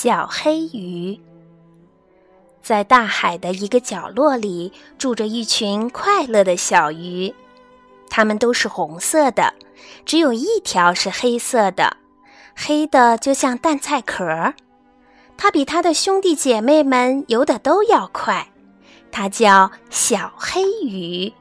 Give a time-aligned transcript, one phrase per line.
[0.00, 1.18] 小黑鱼。
[2.62, 7.34] 在大海的一个角落里，住着一群快乐的小鱼，
[8.08, 9.54] 它们都是红色的，
[10.04, 11.96] 只有一条是黑色的，
[12.54, 14.54] 黑的就像蛋菜壳。
[15.36, 18.52] 它比它的兄弟姐妹们游得都要快，
[19.10, 21.32] 它叫小黑鱼。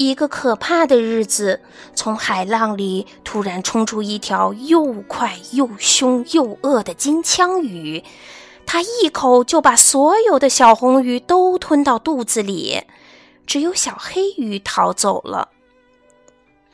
[0.00, 1.60] 一个可怕的日子，
[1.94, 8.02] 从海浪里突然冲出一条又快又凶又恶的金枪鱼，
[8.64, 12.82] 它一口就把所有的小红鱼都吞到肚子里，
[13.46, 15.50] 只有小黑鱼逃走了。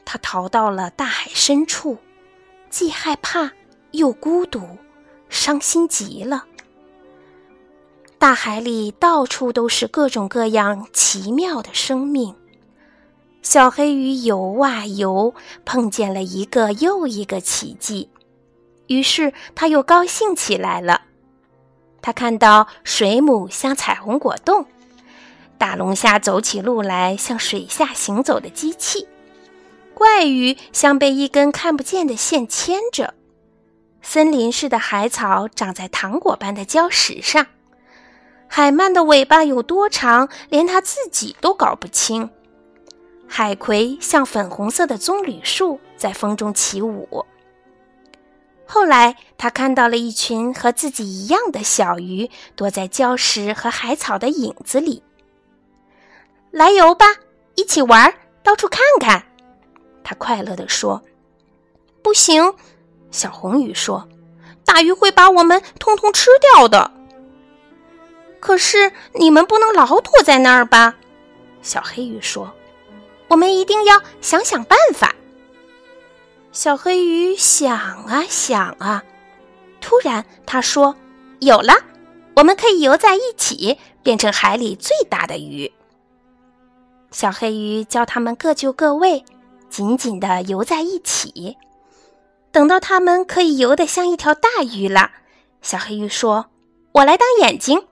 [0.05, 1.99] 它逃到了大海深处，
[2.71, 3.51] 既害怕
[3.91, 4.63] 又孤独，
[5.29, 6.45] 伤心极了。
[8.19, 12.33] 大海里到处都是各种各样奇妙的生命。
[13.47, 15.33] 小黑鱼游啊游，
[15.65, 18.11] 碰见了一个又一个奇迹，
[18.89, 21.03] 于是它又高兴起来了。
[22.03, 24.67] 它看到水母像彩虹果冻，
[25.59, 29.07] 大龙虾走起路来像水下行走的机器，
[29.95, 33.15] 怪鱼像被一根看不见的线牵着，
[34.03, 37.47] 森林似的海草长在糖果般的礁石上，
[38.49, 42.29] 海鳗的尾巴有多长，连它自己都搞不清。
[43.29, 47.27] 海葵像粉红色的棕榈树，在风中起舞。
[48.65, 55.03] 后来，他看到了一群和自己一样的小鱼，躲在礁石和海草的影子里。
[56.51, 57.07] 来游吧，
[57.55, 59.25] 一起玩，到处看看。
[60.03, 61.03] 他快乐地说
[62.03, 62.55] ：“不行。”
[63.11, 64.09] 小红鱼说
[64.65, 66.91] ：“大鱼会把我们通通吃掉的。”
[68.41, 70.97] 可是你们不能老躲在那儿吧？
[71.63, 72.53] 小黑鱼说。
[73.29, 75.15] 我们一定要想想办法。
[76.53, 79.05] 小黑鱼想啊想啊，
[79.81, 80.97] 突然他说
[81.41, 81.75] ：“有了，
[82.35, 85.71] 我们可以游在一起，变成海里最大的鱼。”
[87.13, 89.25] 小黑鱼教他们各就各位，
[89.69, 91.57] 紧紧的游在一起。
[92.53, 95.11] 等到他们可以游得像一条大鱼了，
[95.61, 96.47] 小黑鱼说
[96.93, 97.87] ：“我来当眼睛。”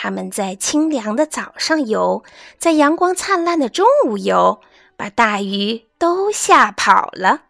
[0.00, 2.22] 他们在清凉的早上游，
[2.56, 4.60] 在阳光灿烂的中午游，
[4.96, 7.47] 把大鱼都吓跑了。